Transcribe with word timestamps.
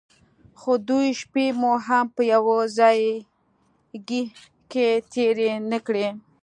خو 0.59 0.71
دوې 0.87 1.09
شپې 1.21 1.45
مو 1.59 1.71
هم 1.85 2.05
په 2.15 2.21
يوه 2.33 2.57
ځايگي 2.77 4.23
کښې 4.71 4.89
تېرې 5.13 5.51
نه 5.71 5.79
کړې. 5.85 6.07